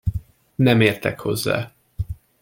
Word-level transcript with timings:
Nem 0.55 0.81
értek 0.81 1.19
hozzá. 1.19 1.71